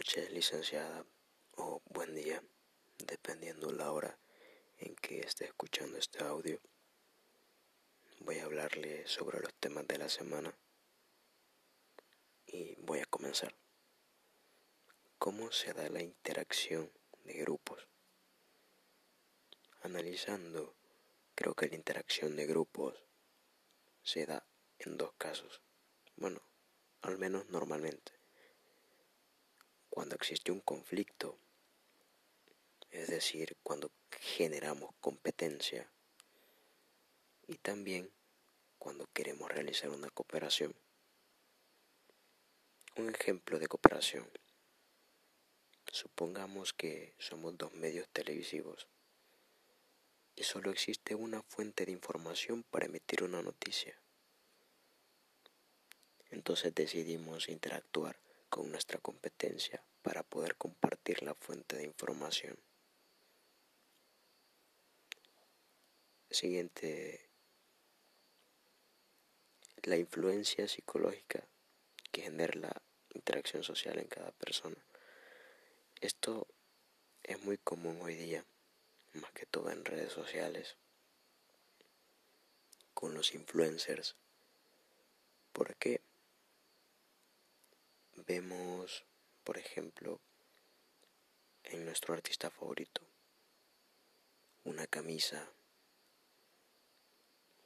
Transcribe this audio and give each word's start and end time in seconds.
noches, 0.00 0.30
licenciada, 0.30 1.04
o 1.58 1.82
buen 1.84 2.14
día, 2.14 2.42
dependiendo 3.04 3.70
la 3.70 3.92
hora 3.92 4.18
en 4.78 4.96
que 4.96 5.20
esté 5.20 5.44
escuchando 5.44 5.98
este 5.98 6.24
audio. 6.24 6.58
Voy 8.20 8.38
a 8.38 8.44
hablarle 8.44 9.06
sobre 9.06 9.40
los 9.40 9.52
temas 9.56 9.86
de 9.86 9.98
la 9.98 10.08
semana 10.08 10.58
y 12.46 12.76
voy 12.76 13.00
a 13.00 13.04
comenzar. 13.04 13.54
¿Cómo 15.18 15.52
se 15.52 15.74
da 15.74 15.86
la 15.90 16.00
interacción 16.00 16.90
de 17.24 17.34
grupos? 17.34 17.86
Analizando, 19.82 20.76
creo 21.34 21.52
que 21.54 21.68
la 21.68 21.76
interacción 21.76 22.36
de 22.36 22.46
grupos 22.46 23.04
se 24.02 24.24
da 24.24 24.46
en 24.78 24.96
dos 24.96 25.12
casos. 25.18 25.60
Bueno, 26.16 26.40
al 27.02 27.18
menos 27.18 27.50
normalmente 27.50 28.19
cuando 29.90 30.14
existe 30.14 30.52
un 30.52 30.60
conflicto, 30.60 31.36
es 32.90 33.08
decir, 33.08 33.56
cuando 33.62 33.90
generamos 34.10 34.94
competencia 35.00 35.90
y 37.46 37.56
también 37.56 38.10
cuando 38.78 39.06
queremos 39.12 39.50
realizar 39.50 39.90
una 39.90 40.08
cooperación. 40.10 40.74
Un 42.96 43.14
ejemplo 43.14 43.58
de 43.58 43.66
cooperación. 43.66 44.28
Supongamos 45.92 46.72
que 46.72 47.14
somos 47.18 47.58
dos 47.58 47.72
medios 47.74 48.08
televisivos 48.08 48.86
y 50.36 50.44
solo 50.44 50.70
existe 50.70 51.14
una 51.14 51.42
fuente 51.42 51.84
de 51.84 51.92
información 51.92 52.62
para 52.62 52.86
emitir 52.86 53.24
una 53.24 53.42
noticia. 53.42 54.00
Entonces 56.30 56.74
decidimos 56.74 57.48
interactuar 57.48 58.16
con 58.50 58.70
nuestra 58.70 58.98
competencia 58.98 59.82
para 60.02 60.22
poder 60.22 60.56
compartir 60.56 61.22
la 61.22 61.34
fuente 61.34 61.76
de 61.76 61.84
información. 61.84 62.58
Siguiente, 66.30 67.30
la 69.84 69.96
influencia 69.96 70.68
psicológica 70.68 71.46
que 72.12 72.22
genera 72.22 72.54
la 72.58 72.82
interacción 73.14 73.62
social 73.62 73.98
en 73.98 74.08
cada 74.08 74.32
persona. 74.32 74.76
Esto 76.00 76.46
es 77.22 77.42
muy 77.44 77.58
común 77.58 78.00
hoy 78.02 78.14
día, 78.14 78.44
más 79.14 79.32
que 79.32 79.46
todo 79.46 79.70
en 79.70 79.84
redes 79.84 80.12
sociales, 80.12 80.76
con 82.94 83.14
los 83.14 83.34
influencers. 83.34 84.16
¿Por 85.52 85.76
qué? 85.76 86.00
Vemos, 88.30 89.04
por 89.42 89.58
ejemplo, 89.58 90.20
en 91.64 91.84
nuestro 91.84 92.14
artista 92.14 92.48
favorito, 92.48 93.02
una 94.62 94.86
camisa, 94.86 95.50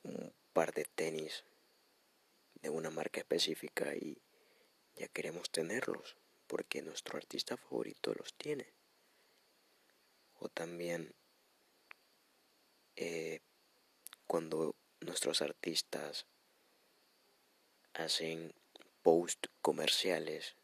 un 0.04 0.32
par 0.54 0.72
de 0.72 0.86
tenis 0.86 1.44
de 2.62 2.70
una 2.70 2.88
marca 2.88 3.20
específica 3.20 3.94
y 3.94 4.22
ya 4.96 5.06
queremos 5.08 5.50
tenerlos 5.50 6.16
porque 6.46 6.80
nuestro 6.80 7.18
artista 7.18 7.58
favorito 7.58 8.14
los 8.14 8.32
tiene. 8.32 8.72
O 10.38 10.48
también 10.48 11.14
eh, 12.96 13.40
cuando 14.26 14.76
nuestros 15.00 15.42
artistas 15.42 16.26
hacen 17.92 18.54
post 19.04 19.48
comerciales, 19.60 20.56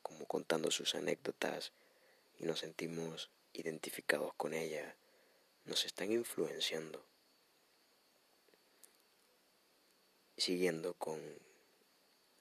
como 0.00 0.24
contando 0.24 0.70
sus 0.70 0.94
anécdotas 0.94 1.74
y 2.38 2.46
nos 2.46 2.60
sentimos 2.60 3.30
identificados 3.52 4.32
con 4.38 4.54
ella, 4.54 4.96
nos 5.66 5.84
están 5.84 6.10
influenciando. 6.12 7.04
Siguiendo 10.38 10.94
con 10.94 11.20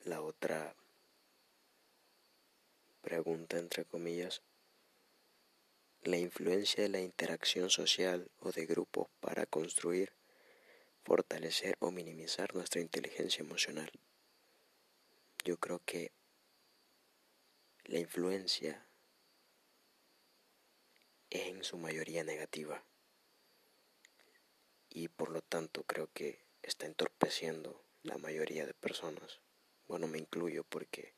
la 0.05 0.21
otra 0.21 0.77
pregunta, 3.01 3.59
entre 3.59 3.83
comillas, 3.83 4.41
la 6.03 6.15
influencia 6.19 6.83
de 6.83 6.89
la 6.89 7.01
interacción 7.01 7.69
social 7.69 8.31
o 8.39 8.53
de 8.53 8.65
grupos 8.65 9.09
para 9.19 9.45
construir, 9.45 10.13
fortalecer 11.03 11.75
o 11.81 11.91
minimizar 11.91 12.55
nuestra 12.55 12.79
inteligencia 12.79 13.43
emocional 13.43 13.91
yo 15.43 15.57
creo 15.57 15.81
que 15.85 16.11
la 17.85 17.99
influencia 17.99 18.87
es 21.29 21.47
en 21.47 21.63
su 21.63 21.77
mayoría 21.77 22.23
negativa 22.23 22.83
y 24.89 25.07
por 25.07 25.29
lo 25.29 25.41
tanto 25.41 25.83
creo 25.83 26.11
que 26.13 26.45
está 26.61 26.85
entorpeciendo 26.85 27.83
la 28.03 28.17
mayoría 28.17 28.65
de 28.65 28.73
personas. 28.73 29.39
Bueno, 29.87 30.07
me 30.07 30.19
incluyo 30.19 30.63
porque 30.63 31.13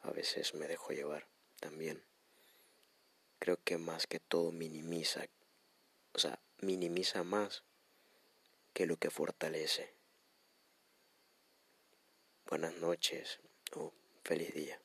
a 0.00 0.10
veces 0.10 0.54
me 0.54 0.66
dejo 0.66 0.92
llevar 0.92 1.26
también. 1.60 2.04
Creo 3.38 3.62
que 3.62 3.78
más 3.78 4.06
que 4.06 4.20
todo 4.20 4.52
minimiza, 4.52 5.26
o 6.12 6.18
sea, 6.18 6.40
minimiza 6.58 7.22
más 7.22 7.64
que 8.72 8.86
lo 8.86 8.96
que 8.96 9.10
fortalece. 9.10 9.94
Buenas 12.46 12.74
noches. 12.74 13.40
Feliz 14.22 14.54
día. 14.54 14.83